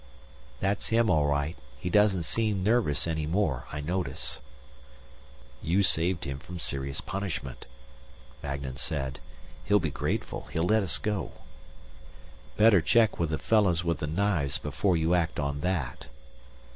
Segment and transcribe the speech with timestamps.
[0.59, 1.55] "That's him, all right.
[1.77, 4.39] He doesn't seem nervous any more, I notice."
[5.61, 7.67] "You saved him from serious punishment,"
[8.41, 9.19] Magnan said.
[9.63, 11.33] "He'll be grateful; he'll let us go."
[12.57, 16.07] "Better check with the fellows with the knives before you act on that."